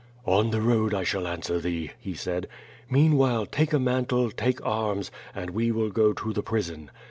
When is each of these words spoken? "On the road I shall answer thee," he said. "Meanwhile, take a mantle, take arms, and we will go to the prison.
"On 0.25 0.49
the 0.49 0.61
road 0.61 0.95
I 0.95 1.03
shall 1.03 1.27
answer 1.27 1.59
thee," 1.59 1.91
he 1.99 2.15
said. 2.15 2.47
"Meanwhile, 2.89 3.45
take 3.45 3.71
a 3.71 3.77
mantle, 3.77 4.31
take 4.31 4.59
arms, 4.65 5.11
and 5.35 5.51
we 5.51 5.71
will 5.71 5.91
go 5.91 6.11
to 6.11 6.33
the 6.33 6.41
prison. 6.41 6.89